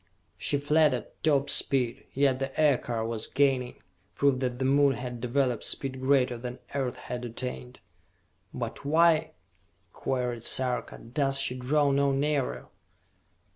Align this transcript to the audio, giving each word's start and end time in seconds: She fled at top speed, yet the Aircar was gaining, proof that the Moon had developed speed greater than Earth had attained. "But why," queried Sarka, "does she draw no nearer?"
She 0.35 0.57
fled 0.57 0.95
at 0.95 1.21
top 1.23 1.47
speed, 1.47 2.07
yet 2.15 2.39
the 2.39 2.59
Aircar 2.59 3.05
was 3.05 3.27
gaining, 3.27 3.83
proof 4.15 4.39
that 4.39 4.57
the 4.57 4.65
Moon 4.65 4.93
had 4.93 5.21
developed 5.21 5.63
speed 5.63 6.01
greater 6.01 6.39
than 6.39 6.57
Earth 6.73 6.95
had 6.97 7.23
attained. 7.23 7.79
"But 8.51 8.83
why," 8.83 9.33
queried 9.93 10.41
Sarka, 10.41 10.97
"does 10.97 11.37
she 11.37 11.53
draw 11.53 11.91
no 11.91 12.11
nearer?" 12.13 12.69